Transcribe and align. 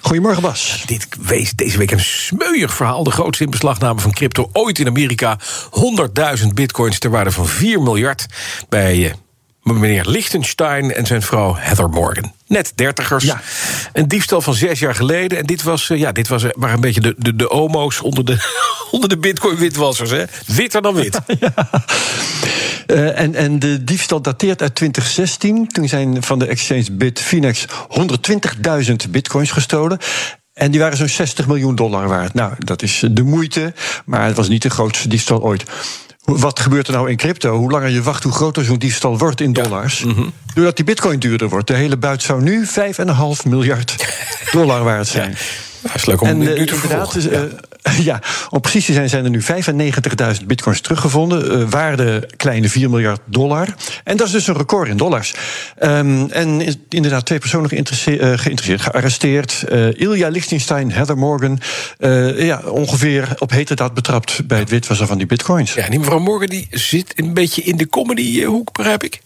Goedemorgen 0.00 0.42
Bas. 0.42 0.82
Dit 0.86 1.08
wees 1.20 1.52
deze 1.52 1.78
week 1.78 1.90
een 1.90 2.00
smeuig 2.00 2.74
verhaal. 2.74 3.04
De 3.04 3.10
grootste 3.10 3.44
inbeslagname 3.44 4.00
van 4.00 4.12
crypto 4.12 4.50
ooit 4.52 4.78
in 4.78 4.86
Amerika. 4.86 5.38
100.000 6.38 6.46
bitcoins 6.54 6.98
ter 6.98 7.10
waarde 7.10 7.30
van 7.30 7.46
4 7.46 7.82
miljard 7.82 8.26
bij 8.68 9.06
eh, 9.06 9.14
meneer 9.64 10.08
Liechtenstein 10.08 10.92
en 10.92 11.06
zijn 11.06 11.22
vrouw 11.22 11.56
Heather 11.56 11.88
Morgan. 11.88 12.32
Net 12.46 12.72
dertigers. 12.74 13.24
Ja. 13.24 13.40
Een 13.92 14.08
diefstal 14.08 14.40
van 14.40 14.54
zes 14.54 14.78
jaar 14.78 14.94
geleden. 14.94 15.38
En 15.38 15.46
dit 15.46 15.62
was, 15.62 15.90
eh, 15.90 15.98
ja, 15.98 16.12
dit 16.12 16.28
was, 16.28 16.42
eh, 16.42 16.50
waren 16.54 16.74
een 16.74 16.80
beetje 16.80 17.00
de, 17.00 17.14
de, 17.18 17.36
de 17.36 17.50
omo's 17.50 18.00
onder 18.00 18.24
de, 18.24 18.36
onder 18.90 19.08
de 19.08 19.18
bitcoin-witwassers. 19.18 20.10
Hè? 20.10 20.24
Witter 20.46 20.82
dan 20.82 20.94
wit. 20.94 21.18
Eh, 22.86 23.20
en, 23.20 23.34
en 23.34 23.58
de 23.58 23.84
diefstal 23.84 24.20
dateert 24.20 24.62
uit 24.62 24.74
2016. 24.74 25.68
Toen 25.68 25.88
zijn 25.88 26.22
van 26.22 26.38
de 26.38 26.46
exchange 26.46 26.92
Bitfinex 26.92 27.66
120.000 27.68 29.10
bitcoins 29.10 29.50
gestolen. 29.50 29.98
En 30.52 30.70
die 30.70 30.80
waren 30.80 30.96
zo'n 30.96 31.08
60 31.08 31.46
miljoen 31.46 31.74
dollar 31.74 32.08
waard. 32.08 32.34
Nou, 32.34 32.52
dat 32.58 32.82
is 32.82 33.02
de 33.10 33.22
moeite, 33.22 33.72
maar 34.04 34.26
het 34.26 34.36
was 34.36 34.48
niet 34.48 34.62
de 34.62 34.70
grootste 34.70 35.08
diefstal 35.08 35.42
ooit. 35.42 35.64
Wat 36.24 36.60
gebeurt 36.60 36.86
er 36.86 36.92
nou 36.92 37.10
in 37.10 37.16
crypto? 37.16 37.56
Hoe 37.56 37.70
langer 37.70 37.88
je 37.88 38.02
wacht, 38.02 38.22
hoe 38.22 38.32
groter 38.32 38.64
zo'n 38.64 38.78
diefstal 38.78 39.18
wordt 39.18 39.40
in 39.40 39.52
dollars. 39.52 40.04
Doordat 40.54 40.76
die 40.76 40.84
bitcoin 40.84 41.18
duurder 41.18 41.48
wordt. 41.48 41.66
De 41.66 41.74
hele 41.74 41.96
buit 41.96 42.22
zou 42.22 42.42
nu 42.42 42.66
5,5 42.66 42.72
miljard 43.44 43.94
dollar 44.52 44.84
waard 44.84 45.06
zijn. 45.06 45.36
Dat 45.80 45.94
is 45.94 46.04
leuk 46.04 46.20
om 46.20 46.28
En 46.28 46.38
nu 46.38 46.52
eh, 46.52 46.58
nu 46.58 46.66
te 46.66 46.74
inderdaad, 46.74 47.12
dus, 47.12 47.28
eh, 47.28 47.40
ja, 48.02 48.22
om 48.50 48.60
precies 48.60 48.84
te 48.84 48.92
zijn 48.92 49.08
zijn 49.08 49.24
er 49.24 49.30
nu 49.30 49.42
95.000 50.40 50.46
bitcoins 50.46 50.80
teruggevonden. 50.80 51.60
eh, 51.60 51.68
waarde 51.70 52.28
kleine 52.36 52.68
4 52.68 52.90
miljard 52.90 53.20
dollar. 53.24 53.74
En 54.04 54.16
dat 54.16 54.26
is 54.26 54.32
dus 54.32 54.46
een 54.46 54.56
record 54.56 54.88
in 54.88 54.96
dollars. 54.96 55.34
Ehm, 55.78 56.26
en 56.30 56.76
inderdaad 56.88 57.26
twee 57.26 57.38
personen 57.38 57.70
eh, 57.70 58.38
geïnteresseerd, 58.38 58.80
gearresteerd. 58.80 59.64
Eh, 59.68 60.00
Ilja 60.00 60.28
Lichtenstein, 60.28 60.92
Heather 60.92 61.18
Morgan. 61.18 61.60
ja, 62.36 62.62
ongeveer 62.66 63.28
op 63.38 63.50
heterdaad 63.50 63.94
betrapt 63.94 64.46
bij 64.46 64.58
het 64.58 64.70
witwassen 64.70 65.06
van 65.06 65.18
die 65.18 65.26
bitcoins. 65.26 65.74
Ja, 65.74 65.88
die 65.88 65.98
mevrouw 65.98 66.18
Morgan 66.18 66.48
die 66.48 66.66
zit 66.70 67.12
een 67.16 67.34
beetje 67.34 67.62
in 67.62 67.76
de 67.76 67.88
comedy-hoek, 67.88 68.72
begrijp 68.72 69.02
ik. 69.02 69.20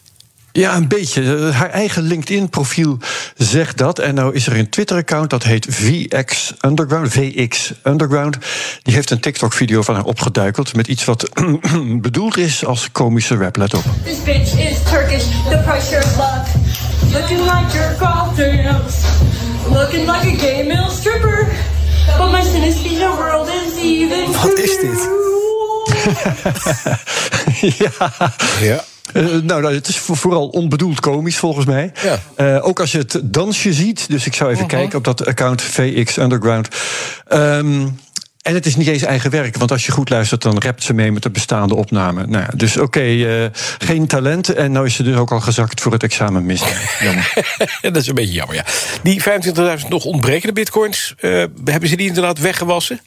Ja, 0.58 0.76
een 0.76 0.88
beetje. 0.88 1.36
Eh, 1.36 1.56
Haar 1.56 1.70
eigen 1.70 2.02
LinkedIn-profiel 2.02 2.98
zegt 3.36 3.78
dat. 3.78 3.98
En 3.98 4.14
nou 4.14 4.34
is 4.34 4.46
er 4.46 4.56
een 4.58 4.68
Twitter-account 4.68 5.30
dat 5.30 5.42
heet 5.42 5.66
VX 5.70 6.52
Underground. 6.60 7.12
VX 7.12 7.72
Underground. 7.84 8.36
Die 8.82 8.94
heeft 8.94 9.10
een 9.10 9.20
TikTok-video 9.20 9.82
van 9.82 9.94
haar 9.94 10.04
opgeduikeld. 10.04 10.76
met 10.76 10.88
iets 10.88 11.04
wat 11.04 11.30
bedoeld 12.06 12.36
is 12.36 12.64
als 12.64 12.92
komische 12.92 13.36
rap. 13.36 13.56
Let 13.56 13.74
op. 13.74 13.82
This 14.04 14.22
bitch 14.22 14.58
is 14.58 14.76
Turkish, 14.90 15.24
the 15.48 15.58
pressure 15.64 16.04
luck. 16.16 16.46
Looking 17.12 17.40
like 17.40 17.72
jerk 17.72 18.00
off 18.00 18.36
dance. 18.36 18.96
Looking 19.70 20.06
like 20.10 20.26
a 20.26 20.38
gay 20.38 20.66
male 20.66 20.90
stripper. 20.90 21.46
But 22.18 22.30
my 22.30 22.42
synesthesia 22.42 23.16
world 23.16 23.48
is 23.48 23.82
even 23.82 24.32
Wat 24.32 24.58
is 24.58 24.78
dit? 24.80 25.08
ja. 27.78 28.12
Ja. 28.60 28.84
Eh, 29.12 29.22
nou, 29.24 29.42
nou, 29.62 29.74
het 29.74 29.88
is 29.88 29.96
vo- 29.98 30.14
vooral 30.14 30.48
onbedoeld 30.48 31.00
komisch 31.00 31.36
volgens 31.36 31.66
mij. 31.66 31.92
Ja. 32.02 32.18
Eh, 32.36 32.66
ook 32.66 32.80
als 32.80 32.92
je 32.92 32.98
het 32.98 33.20
dansje 33.24 33.72
ziet. 33.72 34.08
Dus 34.08 34.26
ik 34.26 34.34
zou 34.34 34.50
even 34.50 34.66
kijken 34.66 34.98
op 34.98 35.04
dat 35.04 35.26
account 35.26 35.62
VX 35.62 36.16
Underground. 36.16 36.68
Ehm, 37.28 37.86
en 38.42 38.54
het 38.54 38.66
is 38.66 38.76
niet 38.76 38.86
eens 38.86 39.02
eigen 39.02 39.30
werk, 39.30 39.56
want 39.56 39.70
als 39.70 39.86
je 39.86 39.92
goed 39.92 40.10
luistert, 40.10 40.42
dan 40.42 40.58
rapt 40.58 40.82
ze 40.82 40.92
mee 40.94 41.12
met 41.12 41.22
de 41.22 41.30
bestaande 41.30 41.74
opname. 41.74 42.26
Nou 42.26 42.42
ja, 42.44 42.50
dus 42.56 42.76
oké, 42.76 43.00
eh, 43.00 43.44
geen 43.78 44.06
talent. 44.06 44.54
En 44.54 44.72
nou 44.72 44.86
is 44.86 44.94
ze 44.94 45.02
dus 45.02 45.16
ook 45.16 45.32
al 45.32 45.40
gezakt 45.40 45.80
voor 45.80 45.92
het 45.92 46.02
examen 46.02 46.46
mis. 46.46 46.62
Jammer. 47.00 47.32
dat 47.80 47.96
is 47.96 48.06
een 48.06 48.14
beetje 48.14 48.32
jammer, 48.32 48.56
ja. 48.56 48.64
Die 49.02 49.22
25.000 49.22 49.88
nog 49.88 50.04
ontbrekende 50.04 50.52
bitcoins, 50.52 51.14
eh, 51.18 51.44
hebben 51.64 51.88
ze 51.88 51.96
die 51.96 52.06
inderdaad 52.08 52.38
weggewassen? 52.38 53.00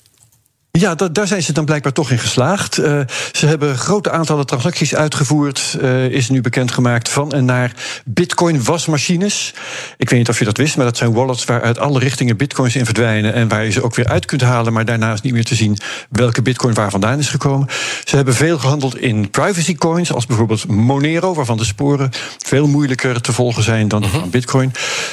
Ja, 0.71 0.95
da- 0.95 1.07
daar 1.07 1.27
zijn 1.27 1.43
ze 1.43 1.53
dan 1.53 1.65
blijkbaar 1.65 1.91
toch 1.91 2.11
in 2.11 2.17
geslaagd. 2.19 2.77
Eh, 2.77 2.99
ze 3.31 3.45
hebben 3.47 3.77
grote 3.77 4.11
aantallen 4.11 4.45
transacties 4.45 4.95
uitgevoerd, 4.95 5.77
eh, 5.81 6.05
is 6.05 6.29
nu 6.29 6.41
bekendgemaakt, 6.41 7.09
van 7.09 7.31
en 7.31 7.45
naar 7.45 7.71
bitcoin-wasmachines. 8.05 9.53
Ik 9.97 10.09
weet 10.09 10.19
niet 10.19 10.29
of 10.29 10.39
je 10.39 10.45
dat 10.45 10.57
wist, 10.57 10.75
maar 10.75 10.85
dat 10.85 10.97
zijn 10.97 11.13
wallets 11.13 11.45
waaruit 11.45 11.79
alle 11.79 11.99
richtingen 11.99 12.37
bitcoins 12.37 12.75
in 12.75 12.85
verdwijnen 12.85 13.33
en 13.33 13.47
waar 13.47 13.63
je 13.63 13.71
ze 13.71 13.83
ook 13.83 13.95
weer 13.95 14.07
uit 14.07 14.25
kunt 14.25 14.41
halen, 14.41 14.73
maar 14.73 14.85
daarnaast 14.85 15.23
niet 15.23 15.33
meer 15.33 15.45
te 15.45 15.55
zien 15.55 15.77
welke 16.09 16.41
bitcoin 16.41 16.73
waar 16.73 16.91
vandaan 16.91 17.19
is 17.19 17.29
gekomen. 17.29 17.67
Ze 18.05 18.15
hebben 18.15 18.33
veel 18.33 18.57
gehandeld 18.57 18.97
in 18.97 19.29
privacy 19.29 19.75
coins, 19.75 20.13
als 20.13 20.25
bijvoorbeeld 20.25 20.67
Monero, 20.67 21.33
waarvan 21.33 21.57
de 21.57 21.65
sporen 21.65 22.09
veel 22.45 22.67
moeilijker 22.67 23.21
te 23.21 23.33
volgen 23.33 23.63
zijn 23.63 23.87
dan 23.87 24.01
die 24.01 24.09
van 24.09 24.29
bitcoin. 24.29 24.71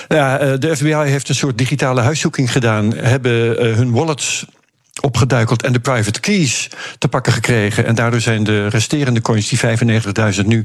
Ja, 0.08 0.38
eh, 0.38 0.52
de 0.58 0.76
FBI 0.76 0.94
heeft 0.94 1.28
een 1.28 1.34
soort 1.34 1.58
digitale 1.58 2.00
huiszoeking 2.00 2.52
gedaan, 2.52 2.94
hebben 2.94 3.32
hun 3.76 3.90
wallets 3.92 4.46
opgeduikeld 5.22 5.62
en 5.62 5.72
de 5.72 5.80
private 5.80 6.20
keys 6.20 6.68
te 6.98 7.08
pakken 7.08 7.32
gekregen. 7.32 7.86
En 7.86 7.94
daardoor 7.94 8.20
zijn 8.20 8.44
de 8.44 8.68
resterende 8.68 9.20
coins, 9.20 9.48
die 9.48 9.58
95.000, 10.40 10.46
nu 10.46 10.64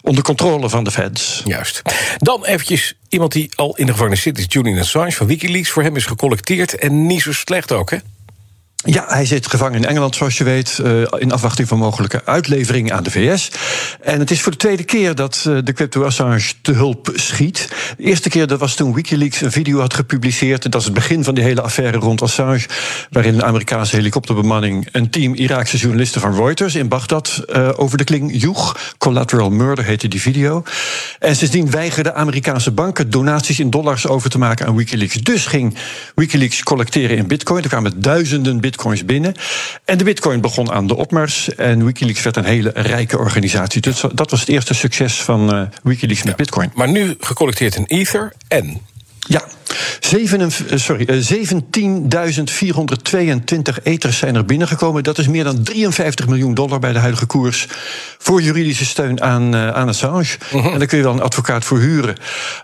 onder 0.00 0.22
controle 0.22 0.68
van 0.68 0.84
de 0.84 0.90
feds. 0.90 1.42
Juist. 1.44 1.82
Dan 2.18 2.44
eventjes 2.44 2.94
iemand 3.08 3.32
die 3.32 3.50
al 3.54 3.76
in 3.76 3.86
de 3.86 3.92
gevangenis 3.92 4.22
zit, 4.22 4.38
is 4.38 4.44
Julian 4.48 4.78
Assange 4.78 5.12
van 5.12 5.26
Wikileaks. 5.26 5.70
Voor 5.70 5.82
hem 5.82 5.96
is 5.96 6.06
gecollecteerd 6.06 6.74
en 6.74 7.06
niet 7.06 7.22
zo 7.22 7.32
slecht 7.32 7.72
ook, 7.72 7.90
hè? 7.90 7.96
Ja, 8.84 9.04
hij 9.08 9.26
zit 9.26 9.46
gevangen 9.46 9.78
in 9.78 9.84
Engeland, 9.84 10.16
zoals 10.16 10.38
je 10.38 10.44
weet, 10.44 10.78
eh, 10.84 11.02
in 11.18 11.32
afwachting 11.32 11.68
van 11.68 11.78
mogelijke 11.78 12.22
uitlevering 12.24 12.92
aan 12.92 13.02
de 13.02 13.10
VS. 13.10 13.50
En 14.00 14.18
het 14.18 14.30
is 14.30 14.42
voor 14.42 14.52
de 14.52 14.58
tweede 14.58 14.84
keer 14.84 15.14
dat 15.14 15.44
eh, 15.48 15.56
de 15.64 15.72
crypto 15.72 16.04
Assange 16.04 16.52
te 16.62 16.72
hulp 16.72 17.10
schiet. 17.14 17.68
De 17.96 18.02
eerste 18.02 18.28
keer 18.28 18.46
dat 18.46 18.58
was 18.58 18.74
toen 18.74 18.94
Wikileaks 18.94 19.40
een 19.40 19.52
video 19.52 19.80
had 19.80 19.94
gepubliceerd. 19.94 20.72
Dat 20.72 20.80
is 20.80 20.84
het 20.84 20.94
begin 20.94 21.24
van 21.24 21.34
die 21.34 21.44
hele 21.44 21.62
affaire 21.62 21.98
rond 21.98 22.22
Assange, 22.22 22.66
waarin 23.10 23.34
een 23.34 23.44
Amerikaanse 23.44 23.96
helikopterbemanning 23.96 24.88
een 24.92 25.10
team 25.10 25.34
Iraakse 25.34 25.76
journalisten 25.76 26.20
van 26.20 26.34
Reuters 26.34 26.74
in 26.74 26.88
Bagdad 26.88 27.42
eh, 27.48 27.68
over 27.76 27.98
de 27.98 28.04
kling 28.04 28.30
joeg. 28.40 28.94
Collateral 28.98 29.50
Murder 29.50 29.84
heette 29.84 30.08
die 30.08 30.20
video. 30.20 30.62
En 31.18 31.36
sindsdien 31.36 31.70
weigerden 31.70 32.14
Amerikaanse 32.14 32.70
banken 32.70 33.10
donaties 33.10 33.60
in 33.60 33.70
dollars 33.70 34.06
over 34.06 34.30
te 34.30 34.38
maken 34.38 34.66
aan 34.66 34.76
Wikileaks. 34.76 35.14
Dus 35.14 35.46
ging 35.46 35.74
Wikileaks 36.14 36.62
collecteren 36.62 37.16
in 37.16 37.26
bitcoin. 37.26 37.62
Er 37.62 37.68
kwamen 37.68 38.00
duizenden 38.00 38.60
bitcoins 38.72 39.04
binnen. 39.04 39.34
En 39.84 39.98
de 39.98 40.04
bitcoin 40.04 40.40
begon 40.40 40.72
aan 40.72 40.86
de 40.86 40.96
opmars. 40.96 41.54
En 41.54 41.84
Wikileaks 41.84 42.22
werd 42.22 42.36
een 42.36 42.44
hele 42.44 42.70
rijke 42.74 43.18
organisatie. 43.18 43.80
Dus 43.80 44.04
dat 44.12 44.30
was 44.30 44.40
het 44.40 44.48
eerste 44.48 44.74
succes 44.74 45.22
van 45.22 45.54
eh, 45.54 45.62
Wikileaks 45.82 46.22
met 46.22 46.36
bitcoin. 46.36 46.70
Maar 46.74 46.88
nu 46.88 47.16
gecollecteerd 47.20 47.74
in 47.74 47.84
Ether 47.86 48.32
en. 48.48 48.80
Ja, 49.18 49.44
sorry, 50.74 51.06
eh, 51.06 51.16
17.422 51.16 53.82
eters 53.82 54.18
zijn 54.18 54.34
er 54.34 54.44
binnengekomen. 54.44 55.02
Dat 55.02 55.18
is 55.18 55.28
meer 55.28 55.44
dan 55.44 55.62
53 55.62 56.26
miljoen 56.26 56.54
dollar 56.54 56.78
bij 56.78 56.92
de 56.92 56.98
huidige 56.98 57.26
koers. 57.26 57.66
Voor 58.18 58.42
juridische 58.42 58.84
steun 58.84 59.22
aan, 59.22 59.54
eh, 59.54 59.68
aan 59.68 59.88
Assange. 59.88 60.36
En 60.52 60.78
daar 60.78 60.86
kun 60.86 60.98
je 60.98 61.04
wel 61.04 61.12
een 61.12 61.22
advocaat 61.22 61.64
voor 61.64 61.78
huren. 61.78 62.16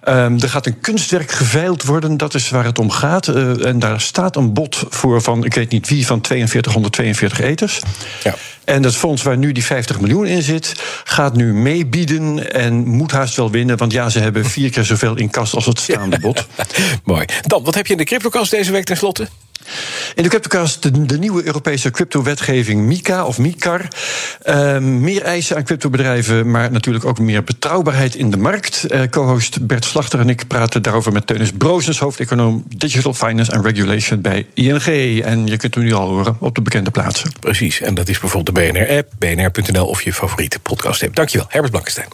Ehm, 0.02 0.38
er 0.40 0.48
gaat 0.48 0.66
een 0.66 0.80
kunstwerk 0.80 1.30
geveild 1.30 1.82
worden, 1.82 2.16
dat 2.16 2.34
is 2.34 2.50
waar 2.50 2.64
het 2.64 2.78
om 2.78 2.90
gaat. 2.90 3.28
Eh, 3.28 3.66
en 3.66 3.78
daar 3.78 4.00
staat 4.00 4.36
een 4.36 4.52
bod 4.52 4.84
voor 4.88 5.22
van, 5.22 5.44
ik 5.44 5.54
weet 5.54 5.70
niet 5.70 5.88
wie, 5.88 6.06
van 6.06 6.18
4242 6.22 7.40
eters. 7.40 7.80
Ja. 8.22 8.34
En 8.68 8.82
dat 8.82 8.96
fonds 8.96 9.22
waar 9.22 9.36
nu 9.36 9.52
die 9.52 9.64
50 9.64 10.00
miljoen 10.00 10.26
in 10.26 10.42
zit, 10.42 10.74
gaat 11.04 11.36
nu 11.36 11.54
meebieden 11.54 12.52
en 12.52 12.86
moet 12.86 13.10
haast 13.10 13.36
wel 13.36 13.50
winnen. 13.50 13.76
Want 13.76 13.92
ja, 13.92 14.08
ze 14.08 14.18
hebben 14.18 14.44
vier 14.44 14.70
keer 14.70 14.84
zoveel 14.84 15.16
in 15.16 15.30
kas 15.30 15.54
als 15.54 15.66
het 15.66 15.80
staande 15.80 16.18
bod. 16.26 16.46
Mooi. 17.08 17.24
Dan, 17.42 17.64
wat 17.64 17.74
heb 17.74 17.86
je 17.86 17.92
in 17.92 17.98
de 17.98 18.04
CryptoCast 18.04 18.50
deze 18.50 18.72
week 18.72 18.84
tenslotte? 18.84 19.28
In 20.14 20.22
de 20.22 20.28
CryptoCast 20.28 20.82
de, 20.82 21.06
de 21.06 21.18
nieuwe 21.18 21.44
Europese 21.44 21.90
cryptowetgeving 21.90 22.80
MiCA 22.80 23.24
of 23.24 23.38
MiCAR. 23.38 23.88
Ehm, 24.42 25.00
meer 25.00 25.22
eisen 25.22 25.56
aan 25.56 25.64
cryptobedrijven, 25.64 26.50
maar 26.50 26.70
natuurlijk 26.72 27.04
ook 27.04 27.18
meer 27.18 27.44
betrouwbaarheid 27.44 28.14
in 28.14 28.30
de 28.30 28.36
markt. 28.36 28.84
Eh, 28.84 29.00
Co-host 29.10 29.66
Bert 29.66 29.84
Slachter 29.84 30.20
en 30.20 30.28
ik 30.28 30.46
praten 30.46 30.82
daarover 30.82 31.12
met 31.12 31.26
Teunis 31.26 31.52
Broosens, 31.52 31.98
hoofdeconoom 31.98 32.64
Digital 32.76 33.14
Finance 33.14 33.52
and 33.52 33.64
Regulation 33.64 34.20
bij 34.20 34.46
ING. 34.54 35.22
En 35.22 35.46
je 35.46 35.56
kunt 35.56 35.74
hem 35.74 35.84
nu 35.84 35.92
al 35.92 36.08
horen 36.08 36.36
op 36.40 36.54
de 36.54 36.62
bekende 36.62 36.90
plaatsen. 36.90 37.32
Precies, 37.40 37.80
en 37.80 37.94
dat 37.94 38.08
is 38.08 38.18
bijvoorbeeld 38.18 38.56
de 38.56 38.62
BNR-app, 38.72 39.12
bnr.nl 39.18 39.86
of 39.86 40.02
je 40.02 40.12
favoriete 40.12 40.58
podcast-app. 40.58 41.14
Dankjewel, 41.14 41.46
Herbert 41.48 41.72
Blankenstein. 41.72 42.08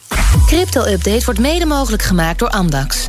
Crypto-update 0.46 1.25
wordt 1.25 1.41
mede 1.41 1.67
mogelijk 1.67 2.02
gemaakt 2.02 2.38
door 2.38 2.49
Amdax. 2.50 3.08